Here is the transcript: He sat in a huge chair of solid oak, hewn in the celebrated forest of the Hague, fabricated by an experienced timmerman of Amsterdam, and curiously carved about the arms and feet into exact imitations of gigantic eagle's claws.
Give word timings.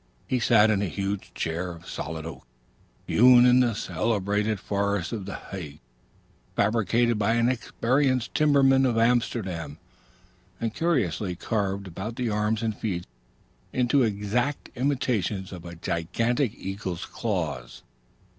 He 0.25 0.39
sat 0.39 0.71
in 0.71 0.81
a 0.81 0.87
huge 0.87 1.31
chair 1.35 1.69
of 1.73 1.87
solid 1.87 2.25
oak, 2.25 2.41
hewn 3.05 3.45
in 3.45 3.59
the 3.59 3.75
celebrated 3.75 4.59
forest 4.59 5.11
of 5.13 5.27
the 5.27 5.35
Hague, 5.35 5.79
fabricated 6.55 7.19
by 7.19 7.35
an 7.35 7.49
experienced 7.49 8.33
timmerman 8.33 8.87
of 8.87 8.97
Amsterdam, 8.97 9.77
and 10.59 10.73
curiously 10.73 11.35
carved 11.35 11.85
about 11.85 12.15
the 12.15 12.31
arms 12.31 12.63
and 12.63 12.75
feet 12.75 13.05
into 13.71 14.01
exact 14.01 14.71
imitations 14.75 15.51
of 15.51 15.81
gigantic 15.81 16.55
eagle's 16.55 17.05
claws. 17.05 17.83